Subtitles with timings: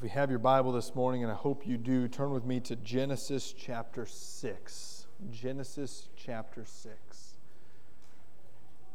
[0.00, 2.58] If you have your Bible this morning, and I hope you do, turn with me
[2.60, 5.06] to Genesis chapter 6.
[5.30, 7.36] Genesis chapter 6.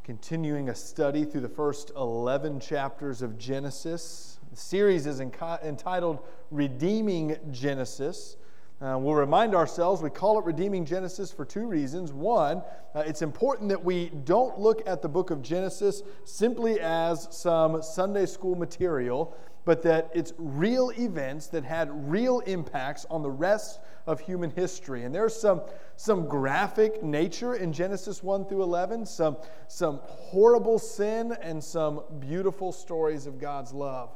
[0.03, 4.39] Continuing a study through the first 11 chapters of Genesis.
[4.49, 8.37] The series is entitled Redeeming Genesis.
[8.81, 12.13] Uh, we'll remind ourselves we call it Redeeming Genesis for two reasons.
[12.13, 12.63] One,
[12.95, 17.83] uh, it's important that we don't look at the book of Genesis simply as some
[17.83, 23.79] Sunday school material but that it's real events that had real impacts on the rest
[24.05, 25.03] of human history.
[25.03, 25.61] And there's some,
[25.95, 32.71] some graphic nature in Genesis 1 through 11, some, some horrible sin, and some beautiful
[32.71, 34.11] stories of God's love.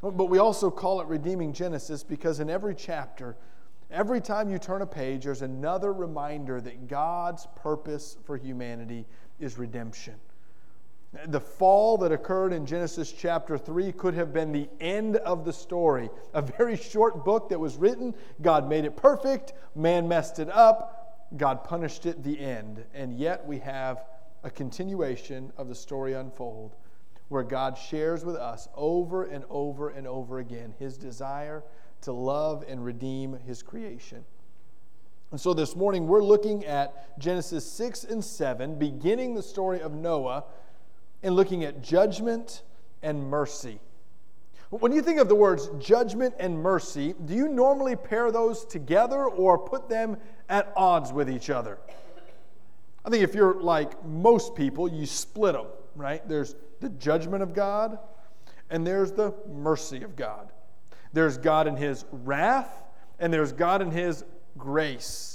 [0.00, 3.36] But we also call it Redeeming Genesis because in every chapter,
[3.90, 9.06] every time you turn a page, there's another reminder that God's purpose for humanity
[9.38, 10.14] is redemption.
[11.26, 15.52] The fall that occurred in Genesis chapter 3 could have been the end of the
[15.52, 16.08] story.
[16.32, 18.14] A very short book that was written.
[18.40, 19.52] God made it perfect.
[19.74, 21.28] Man messed it up.
[21.36, 22.84] God punished it, the end.
[22.94, 24.04] And yet we have
[24.42, 26.76] a continuation of the story unfold
[27.28, 31.62] where God shares with us over and over and over again his desire
[32.02, 34.24] to love and redeem his creation.
[35.30, 39.94] And so this morning we're looking at Genesis 6 and 7, beginning the story of
[39.94, 40.44] Noah
[41.22, 42.62] in looking at judgment
[43.02, 43.80] and mercy.
[44.70, 49.26] When you think of the words judgment and mercy, do you normally pair those together
[49.26, 50.16] or put them
[50.48, 51.78] at odds with each other?
[53.04, 56.26] I think if you're like most people, you split them, right?
[56.28, 57.98] There's the judgment of God
[58.70, 60.52] and there's the mercy of God.
[61.12, 62.82] There's God in His wrath
[63.18, 64.24] and there's God in His
[64.56, 65.31] grace.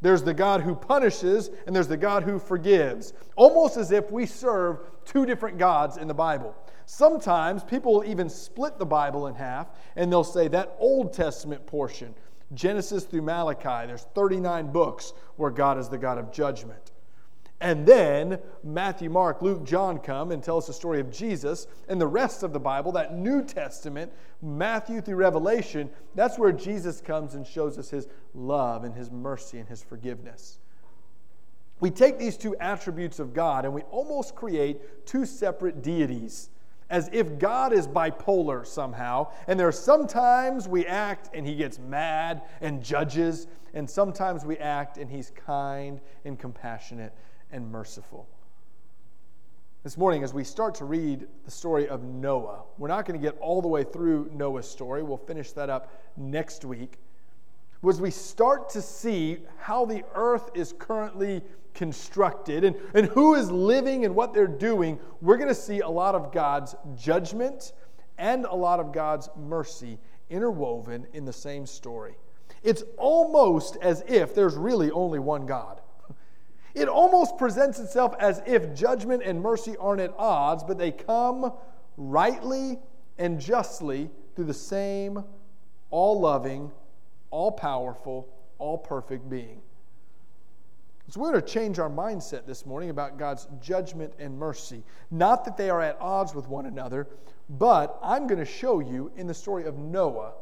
[0.00, 3.12] There's the God who punishes, and there's the God who forgives.
[3.36, 6.54] Almost as if we serve two different gods in the Bible.
[6.86, 11.66] Sometimes people will even split the Bible in half, and they'll say that Old Testament
[11.66, 12.14] portion,
[12.54, 16.87] Genesis through Malachi, there's 39 books where God is the God of judgment.
[17.60, 21.66] And then Matthew, Mark, Luke, John come and tell us the story of Jesus.
[21.88, 27.00] And the rest of the Bible, that New Testament, Matthew through Revelation, that's where Jesus
[27.00, 30.60] comes and shows us his love and his mercy and his forgiveness.
[31.80, 36.50] We take these two attributes of God and we almost create two separate deities,
[36.90, 39.32] as if God is bipolar somehow.
[39.48, 44.56] And there are sometimes we act and he gets mad and judges, and sometimes we
[44.58, 47.12] act and he's kind and compassionate
[47.52, 48.28] and merciful.
[49.84, 53.24] This morning, as we start to read the story of Noah, we're not going to
[53.24, 55.02] get all the way through Noah's story.
[55.02, 56.98] We'll finish that up next week.
[57.88, 61.42] As we start to see how the earth is currently
[61.74, 65.88] constructed and, and who is living and what they're doing, we're going to see a
[65.88, 67.72] lot of God's judgment
[68.18, 69.98] and a lot of God's mercy
[70.28, 72.16] interwoven in the same story.
[72.64, 75.80] It's almost as if there's really only one God.
[76.78, 81.52] It almost presents itself as if judgment and mercy aren't at odds, but they come
[81.96, 82.78] rightly
[83.18, 85.24] and justly through the same
[85.90, 86.70] all loving,
[87.32, 88.28] all powerful,
[88.58, 89.60] all perfect being.
[91.08, 94.84] So we're going to change our mindset this morning about God's judgment and mercy.
[95.10, 97.08] Not that they are at odds with one another,
[97.48, 100.34] but I'm going to show you in the story of Noah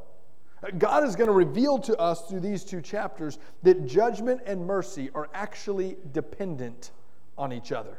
[0.78, 5.10] God is going to reveal to us through these two chapters that judgment and mercy
[5.14, 6.92] are actually dependent
[7.36, 7.98] on each other.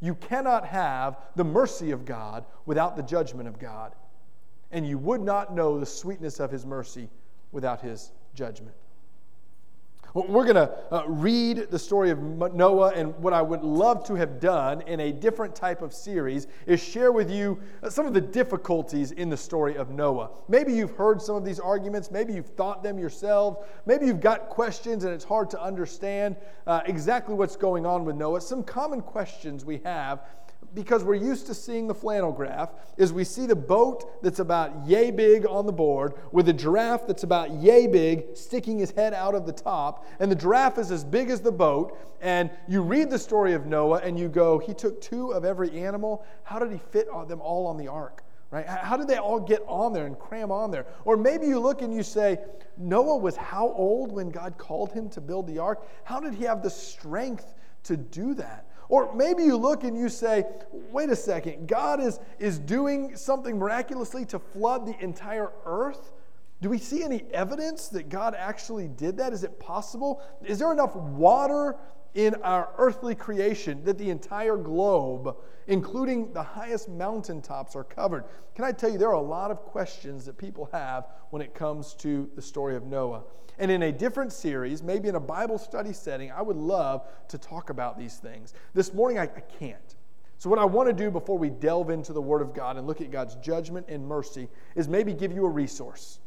[0.00, 3.94] You cannot have the mercy of God without the judgment of God.
[4.72, 7.08] And you would not know the sweetness of his mercy
[7.52, 8.74] without his judgment.
[10.14, 14.14] We're going to uh, read the story of Noah, and what I would love to
[14.14, 18.12] have done in a different type of series is share with you uh, some of
[18.12, 20.30] the difficulties in the story of Noah.
[20.48, 23.56] Maybe you've heard some of these arguments, maybe you've thought them yourselves,
[23.86, 26.36] maybe you've got questions and it's hard to understand
[26.66, 28.42] uh, exactly what's going on with Noah.
[28.42, 30.26] Some common questions we have
[30.74, 34.86] because we're used to seeing the flannel graph, is we see the boat that's about
[34.86, 39.12] yay big on the board with a giraffe that's about yay big sticking his head
[39.14, 41.98] out of the top, and the giraffe is as big as the boat.
[42.20, 45.76] And you read the story of Noah and you go, he took two of every
[45.80, 46.24] animal.
[46.44, 48.22] How did he fit them all on the ark?
[48.52, 48.66] Right?
[48.66, 50.86] How did they all get on there and cram on there?
[51.04, 52.38] Or maybe you look and you say,
[52.76, 55.88] Noah was how old when God called him to build the ark?
[56.04, 57.54] How did he have the strength
[57.84, 58.66] to do that?
[58.92, 63.58] Or maybe you look and you say, wait a second, God is, is doing something
[63.58, 66.12] miraculously to flood the entire earth?
[66.60, 69.32] Do we see any evidence that God actually did that?
[69.32, 70.20] Is it possible?
[70.44, 71.76] Is there enough water
[72.14, 75.36] in our earthly creation that the entire globe,
[75.66, 78.24] including the highest mountaintops, are covered.
[78.54, 81.54] Can I tell you, there are a lot of questions that people have when it
[81.54, 83.22] comes to the story of Noah.
[83.58, 87.38] And in a different series, maybe in a Bible study setting, I would love to
[87.38, 88.54] talk about these things.
[88.74, 89.96] This morning, I, I can't.
[90.38, 92.86] So, what I want to do before we delve into the Word of God and
[92.86, 96.18] look at God's judgment and mercy is maybe give you a resource.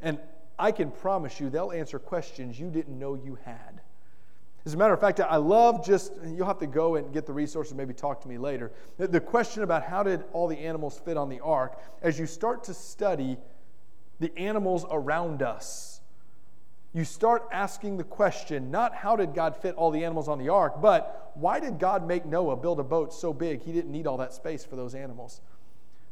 [0.00, 0.18] And
[0.58, 3.73] I can promise you they'll answer questions you didn't know you had.
[4.66, 7.34] As a matter of fact, I love just, you'll have to go and get the
[7.34, 8.72] resources, maybe talk to me later.
[8.96, 12.64] The question about how did all the animals fit on the ark, as you start
[12.64, 13.36] to study
[14.20, 16.00] the animals around us,
[16.94, 20.48] you start asking the question not how did God fit all the animals on the
[20.48, 24.06] ark, but why did God make Noah build a boat so big he didn't need
[24.06, 25.40] all that space for those animals?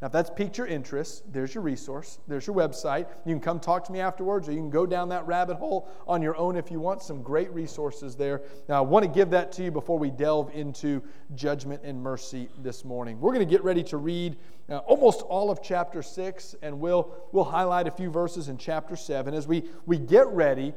[0.03, 3.07] Now, if that's piqued your interest, there's your resource, there's your website.
[3.25, 5.89] You can come talk to me afterwards, or you can go down that rabbit hole
[6.09, 7.03] on your own if you want.
[7.03, 8.43] Some great resources there.
[8.69, 11.05] Now, I want to give that to you before we delve into
[11.37, 13.21] judgment and mercy this morning.
[13.21, 14.39] We're going to get ready to read
[14.69, 18.97] uh, almost all of chapter 6, and we'll, we'll highlight a few verses in chapter
[18.97, 19.35] 7.
[19.35, 20.75] As we, we get ready,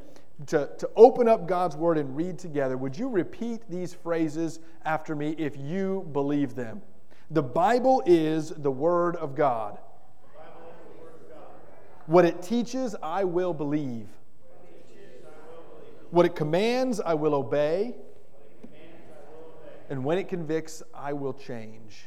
[0.48, 5.16] to, to open up God's word and read together, would you repeat these phrases after
[5.16, 6.82] me if you believe them?
[7.30, 9.78] The Bible is the Word of God.
[12.06, 14.06] What it teaches, I will believe.
[16.10, 17.96] What it commands, I will obey.
[19.90, 22.04] And when it convicts, I will change.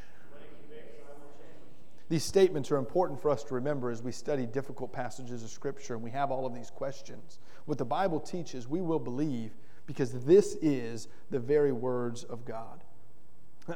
[2.07, 5.93] These statements are important for us to remember as we study difficult passages of Scripture
[5.93, 7.39] and we have all of these questions.
[7.65, 9.51] What the Bible teaches, we will believe
[9.85, 12.83] because this is the very words of God.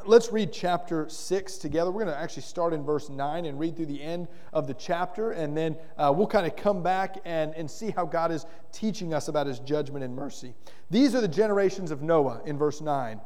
[0.06, 1.92] Let's read chapter 6 together.
[1.92, 4.74] We're going to actually start in verse 9 and read through the end of the
[4.74, 8.48] chapter, and then uh, we'll kind of come back and, and see how God is
[8.72, 10.56] teaching us about his judgment and mercy.
[10.90, 13.22] These are the generations of Noah in verse 9.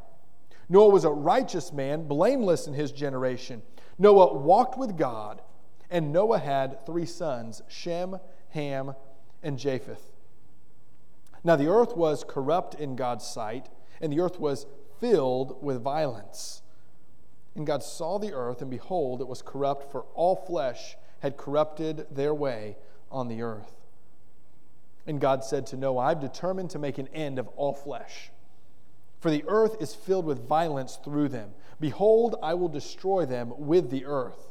[0.68, 3.62] Noah was a righteous man, blameless in his generation.
[3.98, 5.42] Noah walked with God,
[5.90, 8.20] and Noah had three sons Shem,
[8.50, 8.94] Ham,
[9.42, 10.12] and Japheth.
[11.46, 13.70] Now the earth was corrupt in God's sight,
[14.02, 14.66] and the earth was
[15.00, 16.62] filled with violence.
[17.56, 22.06] And God saw the earth, and behold, it was corrupt, for all flesh had corrupted
[22.12, 22.78] their way
[23.12, 23.74] on the earth.
[25.08, 28.30] And God said to Noah, I've determined to make an end of all flesh,
[29.20, 31.52] for the earth is filled with violence through them.
[31.80, 34.48] Behold, I will destroy them with the earth.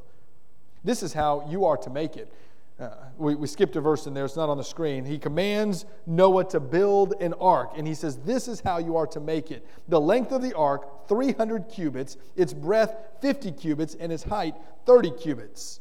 [0.82, 2.32] This is how you are to make it.
[2.78, 5.05] Uh, we, we skipped a verse in there, it's not on the screen.
[5.05, 9.06] He commands Noah to build an ark, and he says, This is how you are
[9.08, 9.67] to make it.
[9.88, 15.12] The length of the ark, 300 cubits, its breadth, 50 cubits, and its height, 30
[15.12, 15.81] cubits.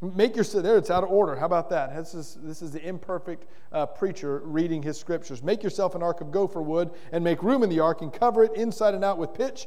[0.00, 0.76] Make your there.
[0.76, 1.34] It's out of order.
[1.34, 1.96] How about that?
[1.96, 5.42] This is, this is the imperfect uh, preacher reading his scriptures.
[5.42, 8.44] Make yourself an ark of gopher wood and make room in the ark and cover
[8.44, 9.66] it inside and out with pitch.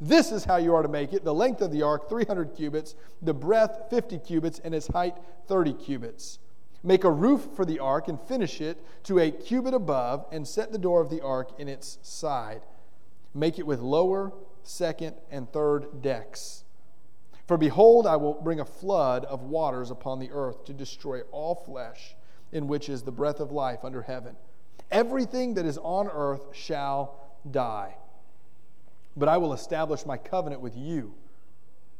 [0.00, 1.24] This is how you are to make it.
[1.24, 5.14] The length of the ark, 300 cubits, the breadth, 50 cubits, and its height,
[5.46, 6.38] 30 cubits.
[6.82, 10.72] Make a roof for the ark and finish it to a cubit above, and set
[10.72, 12.62] the door of the ark in its side.
[13.34, 14.32] Make it with lower,
[14.62, 16.64] second, and third decks.
[17.46, 21.54] For behold, I will bring a flood of waters upon the earth to destroy all
[21.54, 22.16] flesh,
[22.52, 24.36] in which is the breath of life under heaven.
[24.90, 27.96] Everything that is on earth shall die.
[29.20, 31.12] But I will establish my covenant with you,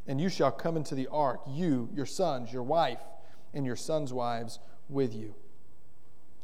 [0.07, 3.03] and you shall come into the ark, you, your sons, your wife,
[3.53, 4.59] and your sons' wives
[4.89, 5.35] with you.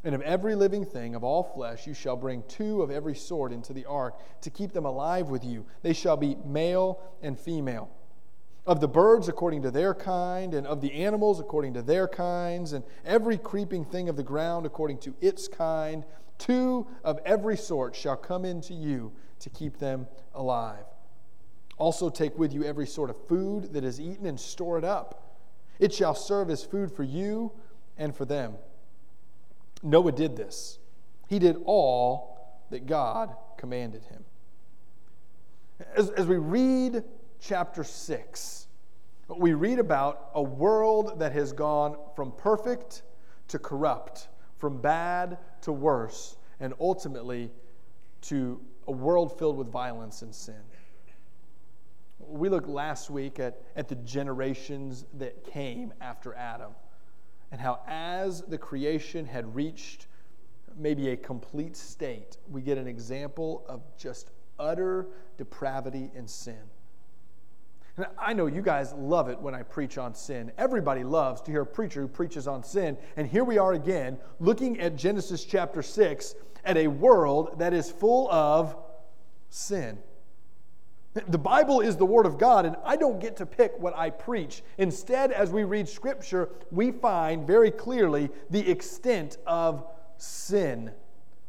[0.03, 3.51] And of every living thing of all flesh you shall bring two of every sort
[3.51, 5.65] into the ark to keep them alive with you.
[5.81, 7.89] They shall be male and female.
[8.67, 12.73] Of the birds according to their kind, and of the animals according to their kinds,
[12.73, 16.05] and every creeping thing of the ground according to its kind,
[16.37, 20.85] two of every sort shall come into you to keep them alive.
[21.77, 25.37] Also, take with you every sort of food that is eaten and store it up.
[25.79, 27.51] It shall serve as food for you
[27.97, 28.55] and for them.
[29.83, 30.79] Noah did this.
[31.27, 34.25] He did all that God commanded him.
[35.95, 37.03] As, as we read
[37.39, 38.67] chapter 6,
[39.37, 43.03] we read about a world that has gone from perfect
[43.49, 47.51] to corrupt, from bad to worse, and ultimately
[48.21, 50.61] to a world filled with violence and sin.
[52.19, 56.71] We looked last week at, at the generations that came after Adam
[57.51, 60.07] and how, as the creation had reached
[60.77, 66.59] maybe a complete state, we get an example of just utter depravity and sin.
[67.97, 70.51] And I know you guys love it when I preach on sin.
[70.57, 72.95] Everybody loves to hear a preacher who preaches on sin.
[73.15, 77.89] And here we are again, looking at Genesis chapter 6 at a world that is
[77.89, 78.75] full of
[79.49, 79.97] sin.
[81.27, 84.11] The Bible is the Word of God, and I don't get to pick what I
[84.11, 84.61] preach.
[84.77, 89.83] Instead, as we read Scripture, we find very clearly the extent of
[90.17, 90.91] sin.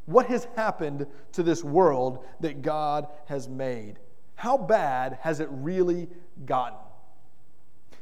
[0.07, 3.99] What has happened to this world that God has made?
[4.39, 6.07] How bad has it really
[6.47, 6.79] gotten?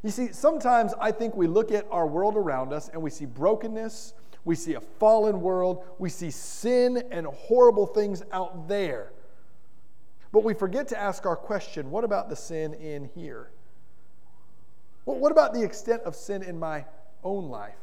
[0.02, 3.24] You see, sometimes I think we look at our world around us and we see
[3.24, 4.12] brokenness,
[4.44, 9.12] we see a fallen world, we see sin and horrible things out there.
[10.30, 13.48] But we forget to ask our question what about the sin in here?
[15.06, 16.84] Well, what about the extent of sin in my
[17.24, 17.78] own life?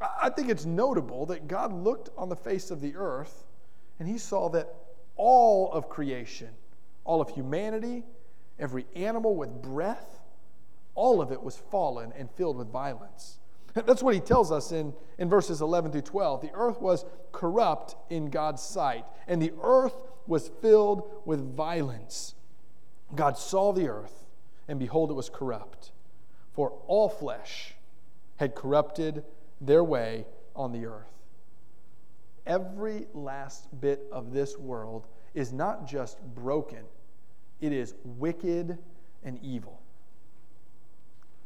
[0.00, 3.44] I think it's notable that God looked on the face of the earth
[4.00, 4.74] and he saw that
[5.14, 6.48] all of creation,
[7.10, 8.04] all of humanity,
[8.56, 10.20] every animal with breath,
[10.94, 13.40] all of it was fallen and filled with violence.
[13.74, 16.40] That's what he tells us in, in verses 11 through 12.
[16.40, 22.36] The earth was corrupt in God's sight, and the earth was filled with violence.
[23.12, 24.26] God saw the earth,
[24.68, 25.90] and behold, it was corrupt,
[26.52, 27.74] for all flesh
[28.36, 29.24] had corrupted
[29.60, 31.10] their way on the earth.
[32.46, 36.84] Every last bit of this world is not just broken,
[37.60, 38.78] it is wicked
[39.24, 39.80] and evil.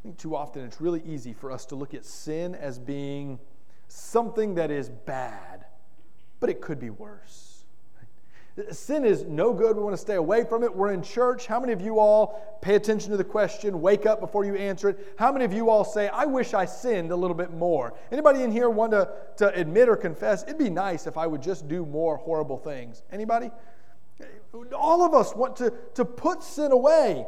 [0.00, 3.38] I think too often it's really easy for us to look at sin as being
[3.88, 5.64] something that is bad,
[6.40, 7.54] but it could be worse.
[8.70, 9.76] Sin is no good.
[9.76, 10.72] We want to stay away from it.
[10.72, 11.46] We're in church.
[11.46, 14.90] How many of you all pay attention to the question, wake up before you answer
[14.90, 15.14] it?
[15.18, 17.94] How many of you all say, I wish I sinned a little bit more?
[18.12, 21.42] Anybody in here want to, to admit or confess, it'd be nice if I would
[21.42, 23.02] just do more horrible things?
[23.10, 23.50] Anybody?
[24.72, 27.26] All of us want to, to put sin away.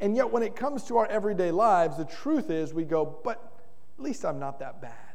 [0.00, 3.52] And yet, when it comes to our everyday lives, the truth is we go, but
[3.98, 5.10] at least I'm not that bad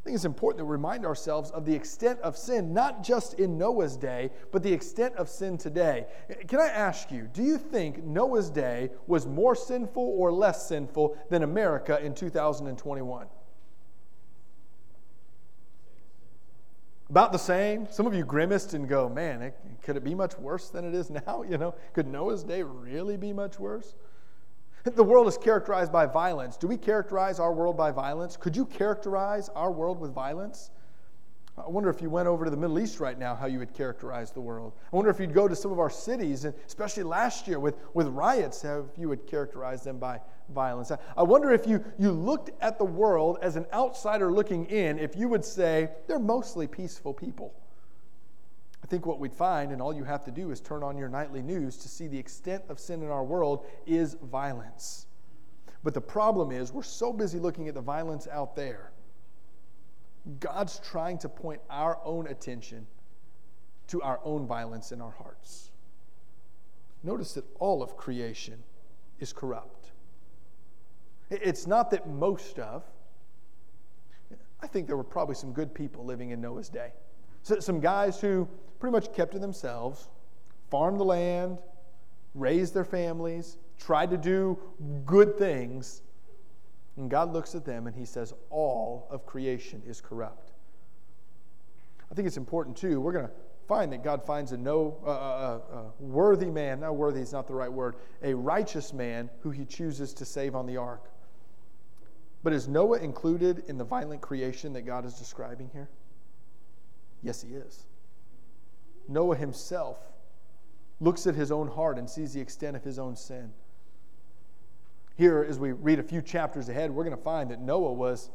[0.00, 3.58] I think it's important to remind ourselves of the extent of sin, not just in
[3.58, 6.06] Noah's day, but the extent of sin today.
[6.46, 11.18] Can I ask you, do you think Noah's day was more sinful or less sinful
[11.30, 13.26] than America in 2021?
[17.10, 17.86] About the same.
[17.90, 20.94] Some of you grimaced and go, man, it, could it be much worse than it
[20.94, 21.42] is now?
[21.48, 23.94] You know, could Noah's day really be much worse?
[24.84, 26.56] The world is characterized by violence.
[26.56, 28.36] Do we characterize our world by violence?
[28.36, 30.70] Could you characterize our world with violence?
[31.64, 33.72] I wonder if you went over to the Middle East right now, how you would
[33.74, 34.72] characterize the world.
[34.92, 37.76] I wonder if you'd go to some of our cities, and especially last year with,
[37.94, 40.20] with riots, how you would characterize them by
[40.54, 40.90] violence.
[41.16, 45.16] I wonder if you, you looked at the world as an outsider looking in, if
[45.16, 47.54] you would say, they're mostly peaceful people.
[48.82, 51.08] I think what we'd find, and all you have to do is turn on your
[51.08, 55.06] nightly news to see the extent of sin in our world, is violence.
[55.82, 58.92] But the problem is, we're so busy looking at the violence out there.
[60.40, 62.86] God's trying to point our own attention
[63.88, 65.70] to our own violence in our hearts.
[67.02, 68.62] Notice that all of creation
[69.20, 69.92] is corrupt.
[71.30, 72.84] It's not that most of,
[74.60, 76.92] I think there were probably some good people living in Noah's day.
[77.42, 78.48] So, some guys who
[78.80, 80.08] pretty much kept to themselves,
[80.70, 81.58] farmed the land,
[82.34, 84.58] raised their families, tried to do
[85.06, 86.02] good things.
[86.98, 90.50] And God looks at them and he says, All of creation is corrupt.
[92.10, 93.00] I think it's important too.
[93.00, 93.32] We're going to
[93.68, 96.80] find that God finds a no uh, uh, uh, worthy man.
[96.80, 97.96] Not worthy is not the right word.
[98.22, 101.10] A righteous man who he chooses to save on the ark.
[102.42, 105.88] But is Noah included in the violent creation that God is describing here?
[107.22, 107.84] Yes, he is.
[109.08, 109.98] Noah himself
[111.00, 113.52] looks at his own heart and sees the extent of his own sin.
[115.18, 118.30] Here, as we read a few chapters ahead, we're going to find that Noah was,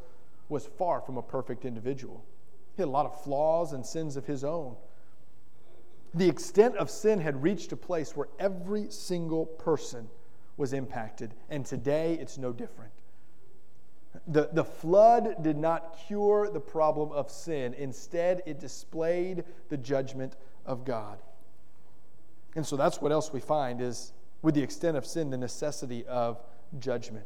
[0.49, 2.25] was far from a perfect individual.
[2.75, 4.75] He had a lot of flaws and sins of his own.
[6.13, 10.09] The extent of sin had reached a place where every single person
[10.57, 12.91] was impacted, and today it's no different.
[14.27, 17.73] The, the flood did not cure the problem of sin.
[17.75, 20.35] Instead, it displayed the judgment
[20.65, 21.17] of God.
[22.57, 24.11] And so that's what else we find is,
[24.41, 26.41] with the extent of sin, the necessity of
[26.79, 27.25] judgment.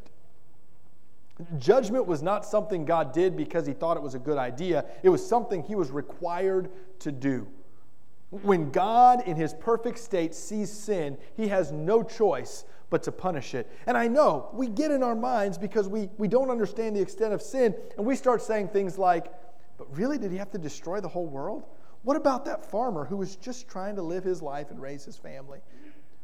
[1.59, 5.09] Judgment was not something God did because he thought it was a good idea, it
[5.09, 7.47] was something he was required to do.
[8.29, 13.53] When God, in his perfect state, sees sin, he has no choice but to punish
[13.53, 13.69] it.
[13.85, 17.33] And I know we get in our minds because we, we don't understand the extent
[17.33, 19.31] of sin, and we start saying things like,
[19.77, 21.63] But really, did he have to destroy the whole world?
[22.03, 25.17] What about that farmer who was just trying to live his life and raise his
[25.17, 25.59] family?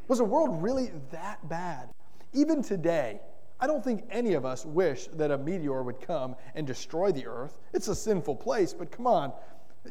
[0.07, 1.89] Was the world really that bad?
[2.33, 3.21] Even today,
[3.59, 7.27] I don't think any of us wish that a meteor would come and destroy the
[7.27, 7.59] earth.
[7.73, 9.31] It's a sinful place, but come on,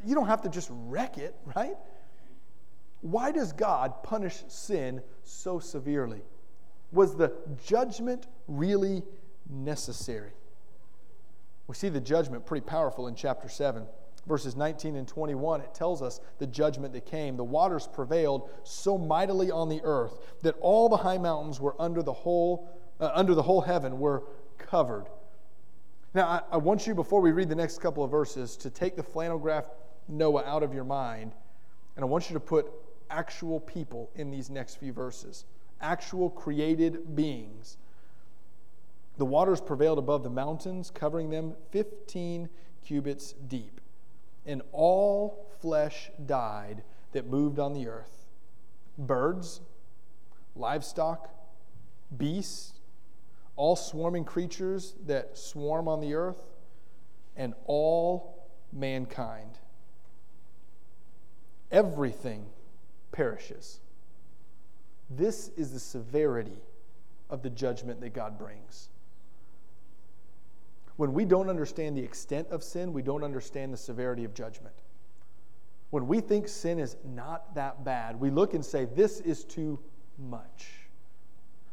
[0.05, 1.77] you don't have to just wreck it, right?
[3.01, 6.23] Why does God punish sin so severely?
[6.93, 7.33] Was the
[7.65, 9.03] judgment really
[9.49, 10.33] necessary?
[11.67, 13.87] We see the judgment pretty powerful in chapter 7.
[14.27, 17.37] Verses 19 and 21, it tells us the judgment that came.
[17.37, 22.03] The waters prevailed so mightily on the earth that all the high mountains were under
[22.03, 22.69] the whole,
[23.01, 24.23] uh, under the whole heaven were
[24.59, 25.07] covered.
[26.15, 28.97] Now, I, I want you, before we read the next couple of verses, to take
[28.97, 29.67] the flannel graph
[30.09, 31.33] Noah out of your mind,
[31.97, 32.71] and I want you to put
[33.11, 35.45] actual people in these next few verses,
[35.81, 37.77] actual created beings.
[39.19, 42.49] The waters prevailed above the mountains, covering them 15
[42.85, 43.81] cubits deep,
[44.47, 46.83] and all flesh died
[47.13, 48.27] that moved on the earth
[48.99, 49.61] birds,
[50.55, 51.31] livestock,
[52.17, 52.75] beasts,
[53.57, 56.45] all swarming creatures that swarm on the earth,
[57.37, 59.59] and all mankind.
[61.71, 62.45] Everything
[63.13, 63.81] perishes.
[65.09, 66.61] This is the severity
[67.31, 68.89] of the judgment that God brings.
[70.97, 74.75] When we don't understand the extent of sin, we don't understand the severity of judgment.
[75.91, 79.79] When we think sin is not that bad, we look and say, This is too
[80.19, 80.69] much.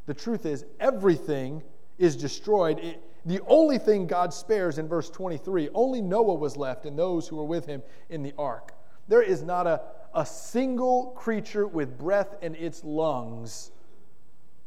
[0.05, 1.63] The truth is, everything
[1.97, 2.79] is destroyed.
[2.79, 7.27] It, the only thing God spares in verse 23, only Noah was left and those
[7.27, 8.73] who were with him in the ark.
[9.07, 9.81] There is not a,
[10.13, 13.71] a single creature with breath in its lungs,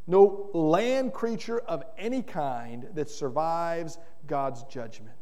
[0.06, 5.16] no land creature of any kind that survives God's judgment.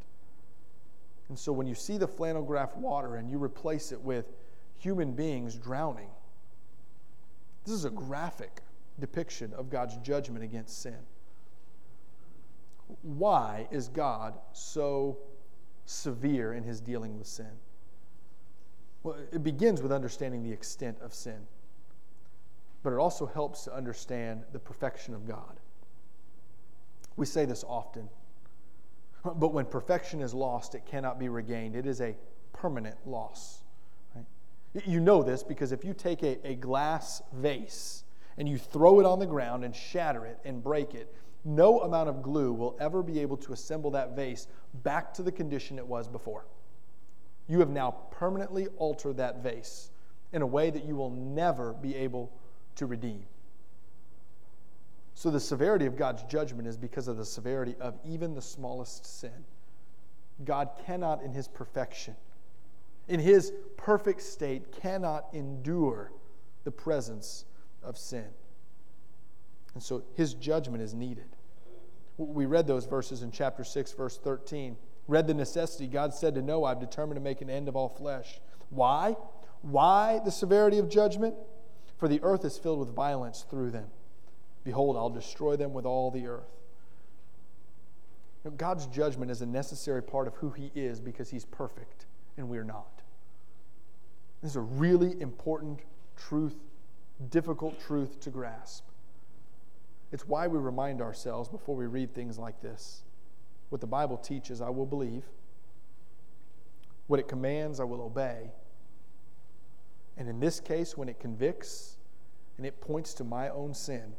[1.28, 4.26] And so when you see the flannel graph water and you replace it with
[4.78, 6.08] human beings drowning,
[7.64, 8.62] this is a graphic
[8.98, 10.98] depiction of God's judgment against sin.
[13.02, 15.18] Why is God so
[15.86, 17.52] severe in his dealing with sin?
[19.02, 21.46] Well, it begins with understanding the extent of sin,
[22.82, 25.60] but it also helps to understand the perfection of God.
[27.16, 28.08] We say this often,
[29.24, 31.76] but when perfection is lost, it cannot be regained.
[31.76, 32.16] It is a
[32.52, 33.64] permanent loss.
[34.14, 34.24] Right?
[34.86, 38.04] You know this because if you take a, a glass vase
[38.38, 42.08] and you throw it on the ground and shatter it and break it, no amount
[42.08, 44.46] of glue will ever be able to assemble that vase
[44.82, 46.44] back to the condition it was before
[47.50, 49.90] you have now permanently altered that vase
[50.32, 52.30] in a way that you will never be able
[52.76, 53.24] to redeem.
[55.14, 59.20] So, the severity of God's judgment is because of the severity of even the smallest
[59.20, 59.44] sin.
[60.44, 62.16] God cannot, in his perfection,
[63.08, 66.12] in his perfect state, cannot endure
[66.64, 67.44] the presence
[67.82, 68.26] of sin.
[69.74, 71.36] And so, his judgment is needed.
[72.16, 74.76] We read those verses in chapter 6, verse 13
[75.10, 77.88] read the necessity, God said to Noah, I've determined to make an end of all
[77.88, 78.40] flesh.
[78.70, 79.16] Why?
[79.62, 81.34] Why the severity of judgment?
[81.98, 83.88] For the earth is filled with violence through them.
[84.64, 86.60] Behold, I'll destroy them with all the earth.
[88.56, 92.64] God's judgment is a necessary part of who He is because He's perfect and we're
[92.64, 93.02] not.
[94.42, 95.80] This is a really important
[96.16, 96.56] truth,
[97.30, 98.84] difficult truth to grasp.
[100.12, 103.02] It's why we remind ourselves before we read things like this
[103.68, 105.22] what the Bible teaches, I will believe.
[107.06, 108.50] What it commands, I will obey.
[110.16, 111.96] And in this case, when it convicts
[112.56, 114.14] and it points to my own sin,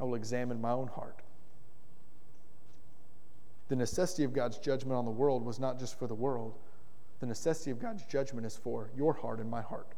[0.00, 1.20] I will examine my own heart.
[3.68, 6.54] The necessity of God's judgment on the world was not just for the world,
[7.20, 9.92] the necessity of God's judgment is for your heart and my heart.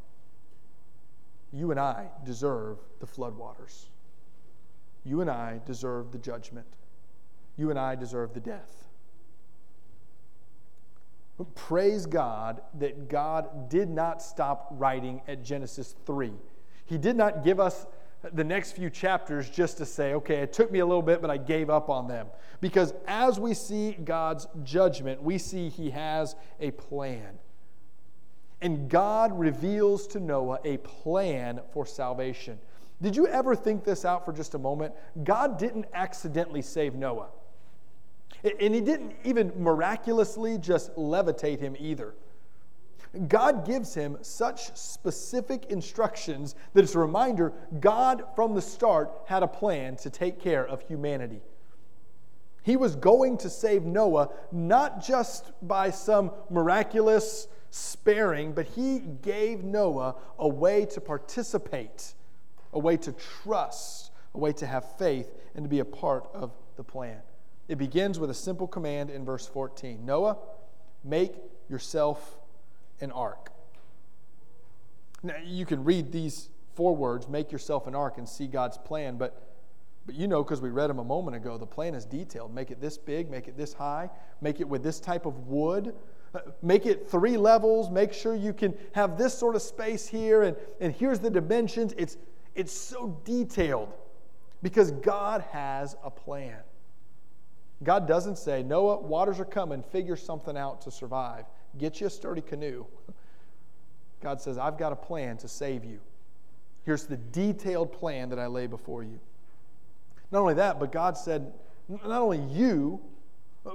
[1.51, 3.85] You and I deserve the floodwaters.
[5.05, 6.67] You and I deserve the judgment
[7.57, 8.87] you and I deserve the death.
[11.37, 16.31] But praise God that God did not stop writing at Genesis 3.
[16.85, 17.87] He did not give us
[18.31, 21.29] the next few chapters just to say, okay, it took me a little bit, but
[21.29, 22.27] I gave up on them.
[22.61, 27.37] Because as we see God's judgment, we see He has a plan.
[28.61, 32.57] And God reveals to Noah a plan for salvation.
[33.01, 34.93] Did you ever think this out for just a moment?
[35.25, 37.27] God didn't accidentally save Noah.
[38.43, 42.13] And he didn't even miraculously just levitate him either.
[43.27, 49.43] God gives him such specific instructions that it's a reminder God, from the start, had
[49.43, 51.41] a plan to take care of humanity.
[52.63, 59.63] He was going to save Noah not just by some miraculous sparing, but he gave
[59.63, 62.13] Noah a way to participate,
[62.71, 66.51] a way to trust, a way to have faith, and to be a part of
[66.77, 67.19] the plan.
[67.67, 70.37] It begins with a simple command in verse 14 Noah,
[71.03, 71.35] make
[71.69, 72.37] yourself
[73.01, 73.51] an ark.
[75.21, 79.17] Now, you can read these four words, make yourself an ark, and see God's plan,
[79.17, 79.43] but
[80.05, 82.53] but you know, because we read them a moment ago, the plan is detailed.
[82.53, 84.09] Make it this big, make it this high,
[84.41, 85.95] make it with this type of wood,
[86.35, 90.43] uh, make it three levels, make sure you can have this sort of space here,
[90.43, 91.93] and, and here's the dimensions.
[91.97, 92.17] It's,
[92.55, 93.93] it's so detailed
[94.61, 96.59] because God has a plan.
[97.83, 101.45] God doesn't say, Noah, waters are coming, figure something out to survive.
[101.77, 102.85] Get you a sturdy canoe.
[104.21, 105.99] God says, I've got a plan to save you.
[106.85, 109.19] Here's the detailed plan that I lay before you.
[110.31, 111.53] Not only that, but God said,
[111.87, 112.99] not only you,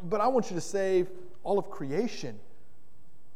[0.02, 1.08] but I want you to save
[1.42, 2.38] all of creation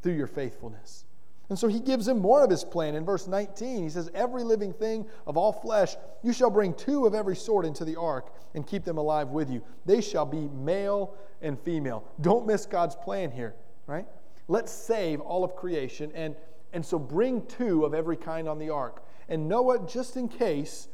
[0.02, 1.04] through your faithfulness.
[1.48, 2.94] And so he gives him more of his plan.
[2.94, 7.06] In verse 19, he says, Every living thing of all flesh, you shall bring two
[7.06, 9.62] of every sort into the ark and keep them alive with you.
[9.84, 12.04] They shall be male and female.
[12.20, 13.54] Don't miss God's plan here,
[13.86, 14.06] right?
[14.48, 16.12] Let's save all of creation.
[16.14, 16.36] And,
[16.72, 19.04] and so bring two of every kind on the ark.
[19.28, 20.88] And Noah, just in case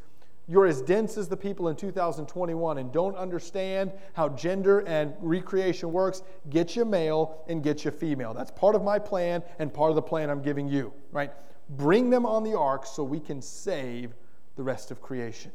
[0.48, 5.92] you're as dense as the people in 2021 and don't understand how gender and recreation
[5.92, 8.32] works, get you male and get you female.
[8.32, 11.32] That's part of my plan and part of the plan I'm giving you, right?
[11.70, 14.14] Bring them on the ark so we can save
[14.56, 15.52] the rest of creation.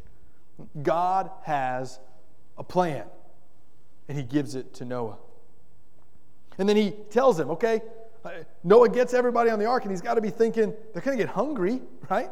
[0.84, 1.99] God has
[2.58, 3.06] a plan,
[4.08, 5.17] and he gives it to Noah.
[6.60, 7.82] And then he tells him, okay,
[8.23, 8.29] uh,
[8.63, 11.23] Noah gets everybody on the ark, and he's got to be thinking, they're going to
[11.23, 12.29] get hungry, right?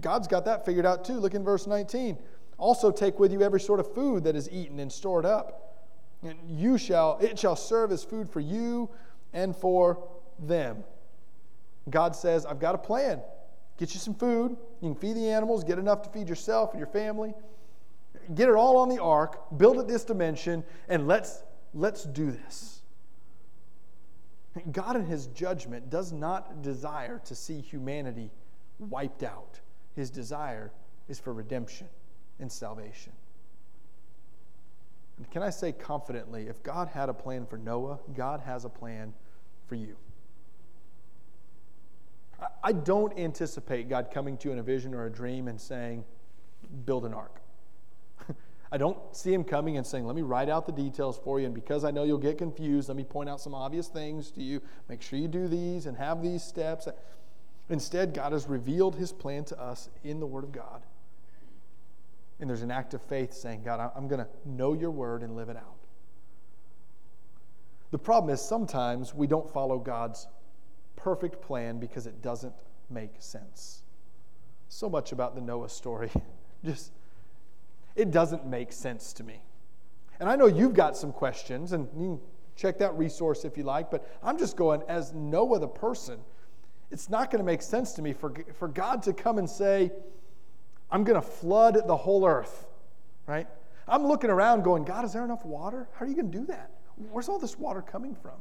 [0.00, 1.14] God's got that figured out too.
[1.14, 2.18] Look in verse 19.
[2.58, 5.84] Also take with you every sort of food that is eaten and stored up.
[6.22, 8.88] And you shall it shall serve as food for you
[9.32, 10.82] and for them.
[11.88, 13.20] God says, I've got a plan.
[13.78, 14.56] Get you some food.
[14.80, 17.34] You can feed the animals, get enough to feed yourself and your family.
[18.34, 21.44] Get it all on the ark, build it this dimension, and let's
[21.74, 22.80] let's do this.
[24.72, 28.30] God in his judgment does not desire to see humanity
[28.78, 29.60] wiped out.
[29.96, 30.70] His desire
[31.08, 31.88] is for redemption
[32.38, 33.12] and salvation.
[35.16, 38.68] And can I say confidently, if God had a plan for Noah, God has a
[38.68, 39.14] plan
[39.66, 39.96] for you.
[42.62, 46.04] I don't anticipate God coming to you in a vision or a dream and saying,
[46.84, 47.40] build an ark.
[48.72, 51.46] I don't see him coming and saying, Let me write out the details for you,
[51.46, 54.42] and because I know you'll get confused, let me point out some obvious things to
[54.42, 54.60] you.
[54.88, 56.88] Make sure you do these and have these steps.
[57.68, 60.82] Instead, God has revealed his plan to us in the Word of God.
[62.38, 65.36] And there's an act of faith saying, God, I'm going to know your word and
[65.36, 65.76] live it out.
[67.90, 70.28] The problem is sometimes we don't follow God's
[70.96, 72.54] perfect plan because it doesn't
[72.90, 73.82] make sense.
[74.68, 76.10] So much about the Noah story.
[76.64, 76.92] Just,
[77.94, 79.40] it doesn't make sense to me.
[80.20, 82.20] And I know you've got some questions, and you can
[82.56, 86.20] check that resource if you like, but I'm just going, as Noah the person,
[86.90, 89.90] it's not going to make sense to me for, for God to come and say,
[90.90, 92.66] I'm going to flood the whole earth,
[93.26, 93.46] right?
[93.88, 95.88] I'm looking around going, God, is there enough water?
[95.94, 96.70] How are you going to do that?
[97.10, 98.32] Where's all this water coming from?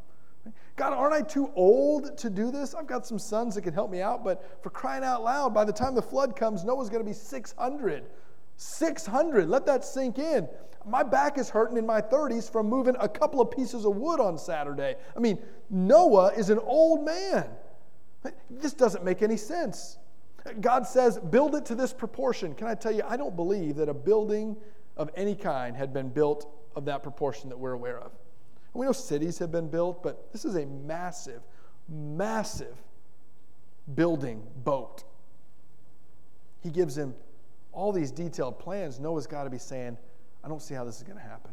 [0.76, 2.76] God, aren't I too old to do this?
[2.76, 5.64] I've got some sons that can help me out, but for crying out loud, by
[5.66, 8.04] the time the flood comes, Noah's going to be 600.
[8.58, 9.50] 600.
[9.50, 10.48] Let that sink in.
[10.86, 14.20] My back is hurting in my 30s from moving a couple of pieces of wood
[14.20, 14.96] on Saturday.
[15.16, 17.50] I mean, Noah is an old man.
[18.50, 19.98] This doesn't make any sense.
[20.62, 22.54] God says, build it to this proportion.
[22.54, 24.56] Can I tell you, I don't believe that a building
[24.96, 28.12] of any kind had been built of that proportion that we're aware of.
[28.74, 31.42] We know cities have been built, but this is a massive,
[31.88, 32.76] massive
[33.96, 35.04] building boat.
[36.62, 37.16] He gives him
[37.72, 39.00] all these detailed plans.
[39.00, 39.98] Noah's got to be saying,
[40.44, 41.52] I don't see how this is going to happen.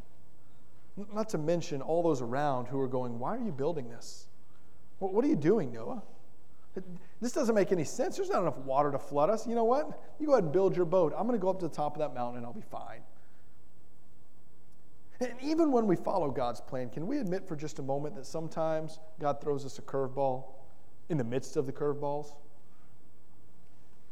[1.14, 4.26] Not to mention all those around who are going, Why are you building this?
[4.98, 6.02] What are you doing, Noah?
[7.20, 8.16] This doesn't make any sense.
[8.16, 9.46] There's not enough water to flood us.
[9.46, 10.00] You know what?
[10.18, 11.12] You go ahead and build your boat.
[11.16, 13.00] I'm going to go up to the top of that mountain and I'll be fine.
[15.20, 18.26] And even when we follow God's plan, can we admit for just a moment that
[18.26, 20.44] sometimes God throws us a curveball
[21.10, 22.32] in the midst of the curveballs?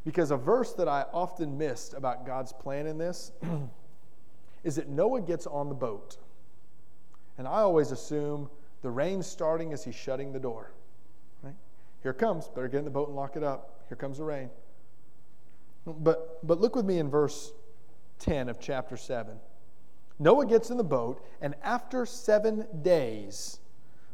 [0.05, 3.31] Because a verse that I often missed about God's plan in this
[4.63, 6.17] is that Noah gets on the boat.
[7.37, 8.49] And I always assume
[8.81, 10.71] the rain's starting as he's shutting the door.
[12.03, 12.47] Here comes.
[12.47, 13.85] Better get in the boat and lock it up.
[13.87, 14.49] Here comes the rain.
[15.85, 17.51] But, but look with me in verse
[18.19, 19.35] 10 of chapter 7.
[20.19, 23.59] Noah gets in the boat, and after seven days,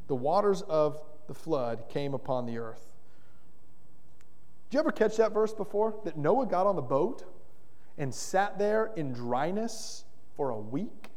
[0.07, 2.87] the waters of the flood came upon the earth.
[4.69, 5.95] Did you ever catch that verse before?
[6.05, 7.25] That Noah got on the boat
[7.97, 11.09] and sat there in dryness for a week?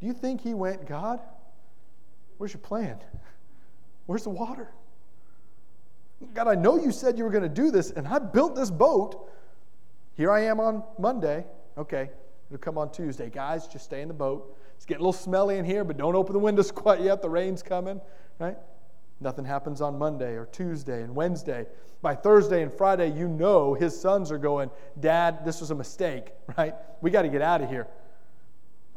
[0.00, 1.20] Do you think he went, God,
[2.36, 2.98] where's your plan?
[4.06, 4.68] Where's the water?
[6.34, 8.70] God, I know you said you were going to do this, and I built this
[8.70, 9.30] boat.
[10.14, 11.44] Here I am on Monday.
[11.76, 12.10] Okay,
[12.48, 13.28] it'll come on Tuesday.
[13.28, 14.56] Guys, just stay in the boat.
[14.76, 17.20] It's getting a little smelly in here, but don't open the windows quite yet.
[17.20, 18.00] The rain's coming,
[18.38, 18.56] right?
[19.20, 21.66] Nothing happens on Monday or Tuesday and Wednesday.
[22.02, 26.32] By Thursday and Friday, you know his sons are going, Dad, this was a mistake,
[26.58, 26.74] right?
[27.00, 27.88] We got to get out of here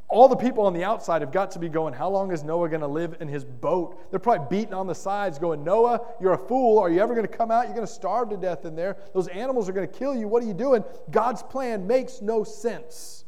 [0.10, 2.68] all the people on the outside have got to be going, How long is Noah
[2.68, 4.10] going to live in his boat?
[4.10, 6.80] They're probably beating on the sides, going, Noah, you're a fool.
[6.80, 7.66] Are you ever going to come out?
[7.66, 8.98] You're going to starve to death in there.
[9.14, 10.28] Those animals are going to kill you.
[10.28, 10.84] What are you doing?
[11.12, 13.24] God's plan makes no sense.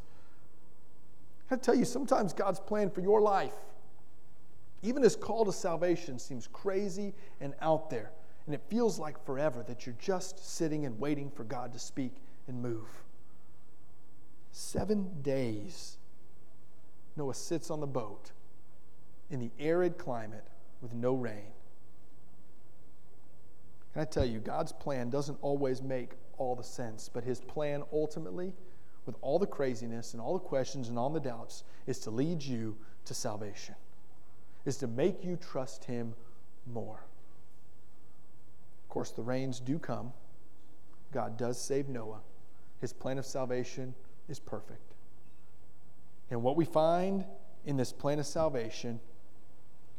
[1.51, 3.53] I tell you, sometimes God's plan for your life,
[4.81, 8.11] even his call to salvation, seems crazy and out there.
[8.47, 12.13] And it feels like forever that you're just sitting and waiting for God to speak
[12.47, 12.87] and move.
[14.51, 15.97] Seven days
[17.15, 18.31] Noah sits on the boat
[19.29, 20.47] in the arid climate
[20.81, 21.53] with no rain.
[23.93, 27.83] Can I tell you, God's plan doesn't always make all the sense, but his plan
[27.91, 28.53] ultimately,
[29.05, 32.41] with all the craziness and all the questions and all the doubts, is to lead
[32.41, 33.75] you to salvation,
[34.65, 36.13] is to make you trust him
[36.71, 37.03] more.
[38.83, 40.13] Of course, the rains do come.
[41.11, 42.21] God does save Noah.
[42.79, 43.93] His plan of salvation
[44.29, 44.93] is perfect.
[46.31, 47.25] And what we find
[47.65, 48.99] in this plan of salvation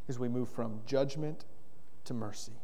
[0.07, 1.45] is we move from judgment
[2.05, 2.59] to mercy.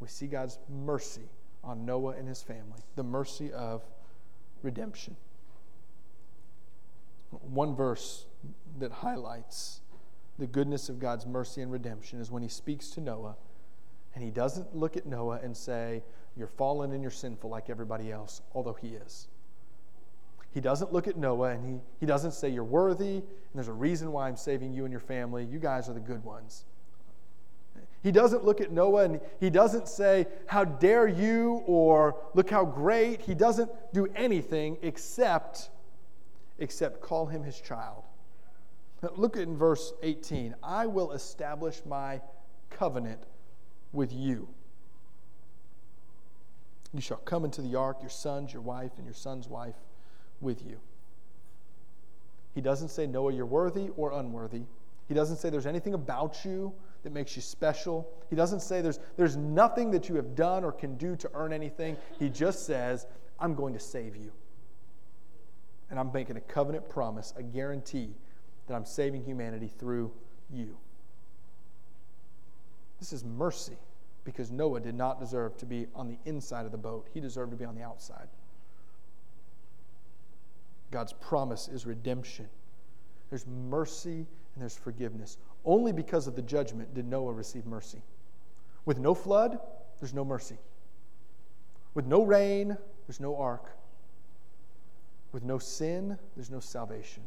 [0.00, 1.30] We see God's mercy
[1.62, 3.82] on Noah and his family, the mercy of
[4.62, 5.16] redemption.
[7.30, 8.26] One verse
[8.78, 9.80] that highlights
[10.38, 13.36] the goodness of God's mercy and redemption is when he speaks to Noah
[14.14, 16.02] and he doesn't look at Noah and say,
[16.36, 19.28] You're fallen and you're sinful like everybody else, although he is.
[20.52, 23.72] He doesn't look at Noah and he, he doesn't say, You're worthy, and there's a
[23.72, 25.44] reason why I'm saving you and your family.
[25.44, 26.64] You guys are the good ones.
[28.02, 32.64] He doesn't look at Noah and he doesn't say, How dare you, or look how
[32.64, 33.20] great.
[33.20, 35.70] He doesn't do anything except,
[36.58, 38.02] except call him his child.
[39.16, 42.20] Look in verse 18 I will establish my
[42.70, 43.22] covenant
[43.92, 44.48] with you.
[46.92, 49.76] You shall come into the ark, your sons, your wife, and your son's wife
[50.40, 50.78] with you.
[52.54, 54.62] He doesn't say, Noah, you're worthy or unworthy.
[55.08, 56.72] He doesn't say there's anything about you
[57.02, 58.08] that makes you special.
[58.28, 61.52] He doesn't say there's, there's nothing that you have done or can do to earn
[61.52, 61.96] anything.
[62.18, 63.06] He just says,
[63.38, 64.32] I'm going to save you.
[65.90, 68.14] And I'm making a covenant promise, a guarantee
[68.66, 70.12] that I'm saving humanity through
[70.52, 70.76] you.
[73.00, 73.78] This is mercy
[74.24, 77.50] because Noah did not deserve to be on the inside of the boat, he deserved
[77.50, 78.28] to be on the outside.
[80.90, 82.48] God's promise is redemption.
[83.28, 85.38] There's mercy and there's forgiveness.
[85.64, 88.02] Only because of the judgment did Noah receive mercy.
[88.84, 89.58] With no flood,
[90.00, 90.58] there's no mercy.
[91.94, 92.76] With no rain,
[93.06, 93.76] there's no ark.
[95.32, 97.22] With no sin, there's no salvation.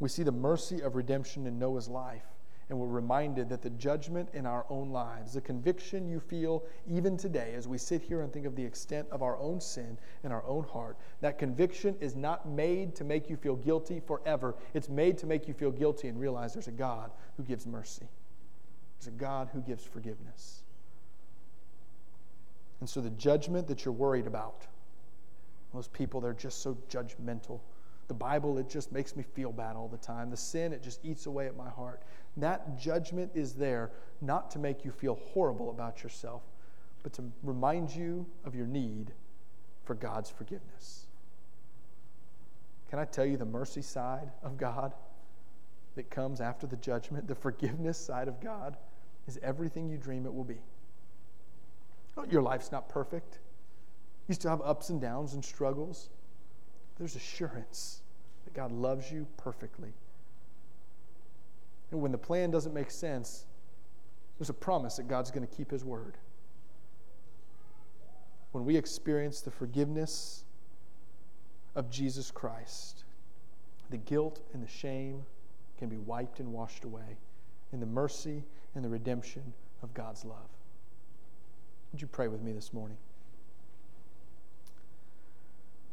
[0.00, 2.31] We see the mercy of redemption in Noah's life
[2.72, 7.18] and we're reminded that the judgment in our own lives, the conviction you feel even
[7.18, 10.32] today as we sit here and think of the extent of our own sin in
[10.32, 14.54] our own heart, that conviction is not made to make you feel guilty forever.
[14.72, 18.06] It's made to make you feel guilty and realize there's a God who gives mercy,
[18.98, 20.62] there's a God who gives forgiveness.
[22.80, 24.66] And so the judgment that you're worried about,
[25.74, 27.60] those people, they're just so judgmental.
[28.08, 30.30] The Bible, it just makes me feel bad all the time.
[30.30, 32.02] The sin, it just eats away at my heart.
[32.36, 33.90] That judgment is there
[34.20, 36.42] not to make you feel horrible about yourself,
[37.02, 39.12] but to remind you of your need
[39.84, 41.06] for God's forgiveness.
[42.88, 44.92] Can I tell you the mercy side of God
[45.96, 47.26] that comes after the judgment?
[47.26, 48.76] The forgiveness side of God
[49.26, 50.60] is everything you dream it will be.
[52.16, 53.38] Oh, your life's not perfect.
[54.28, 56.10] You still have ups and downs and struggles.
[56.98, 58.02] There's assurance
[58.44, 59.92] that God loves you perfectly
[61.92, 63.44] and when the plan doesn't make sense,
[64.38, 66.16] there's a promise that God's going to keep his word.
[68.52, 70.44] When we experience the forgiveness
[71.74, 73.04] of Jesus Christ,
[73.90, 75.24] the guilt and the shame
[75.78, 77.18] can be wiped and washed away
[77.72, 78.42] in the mercy
[78.74, 79.52] and the redemption
[79.82, 80.48] of God's love.
[81.92, 82.96] Would you pray with me this morning?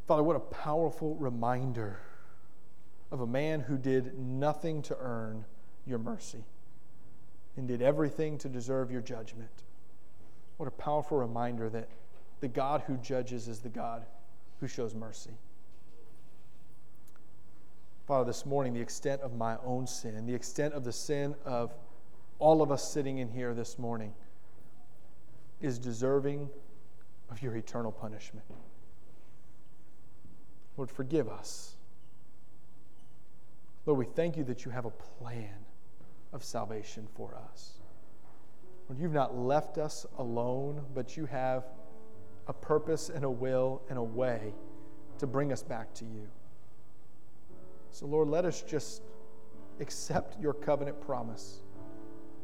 [0.08, 2.00] Father, what a powerful reminder
[3.12, 5.46] of a man who did nothing to earn
[5.90, 6.44] your mercy
[7.58, 9.50] and did everything to deserve your judgment.
[10.58, 11.90] What a powerful reminder that
[12.40, 14.06] the God who judges is the God
[14.60, 15.32] who shows mercy.
[18.08, 21.74] Father, this morning, the extent of my own sin, the extent of the sin of
[22.40, 24.14] all of us sitting in here this morning,
[25.62, 26.50] is deserving
[27.30, 28.46] of your eternal punishment.
[30.78, 31.76] Lord, forgive us.
[33.86, 35.59] Lord, we thank you that you have a plan
[36.34, 37.80] of salvation for us.
[38.88, 41.66] Lord, you've not left us alone, but you have
[42.48, 44.54] a purpose and a will and a way
[45.20, 46.28] to bring us back to you.
[47.92, 49.02] So, Lord, let us just
[49.80, 51.62] accept your covenant promise,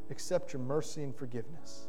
[0.10, 1.88] accept your mercy and forgiveness.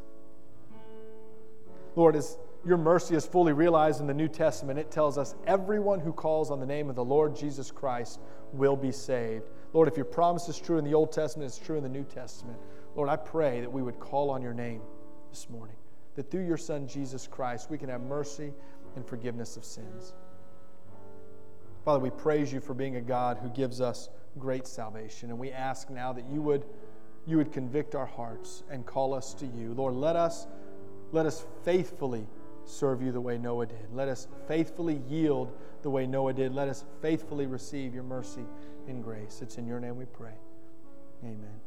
[1.95, 5.99] Lord, as your mercy is fully realized in the New Testament, it tells us everyone
[5.99, 8.19] who calls on the name of the Lord Jesus Christ
[8.53, 9.45] will be saved.
[9.73, 12.03] Lord, if your promise is true in the Old Testament, it's true in the New
[12.03, 12.57] Testament.
[12.95, 14.81] Lord, I pray that we would call on your name
[15.29, 15.75] this morning,
[16.15, 18.53] that through your Son, Jesus Christ, we can have mercy
[18.95, 20.13] and forgiveness of sins.
[21.85, 25.29] Father, we praise you for being a God who gives us great salvation.
[25.29, 26.65] And we ask now that you would,
[27.25, 29.73] you would convict our hearts and call us to you.
[29.73, 30.47] Lord, let us,
[31.11, 32.27] let us faithfully
[32.65, 33.93] serve you the way Noah did.
[33.93, 36.53] Let us faithfully yield the way Noah did.
[36.53, 38.43] Let us faithfully receive your mercy
[38.87, 39.39] and grace.
[39.41, 40.35] It's in your name we pray.
[41.23, 41.66] Amen.